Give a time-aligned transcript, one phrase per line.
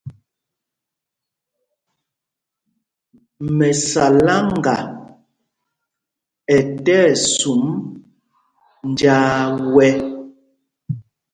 [3.57, 4.75] Mɛsáláŋga
[6.55, 7.63] ɛ tí ɛsum
[8.89, 9.33] njāā
[9.73, 9.91] wɛ̄.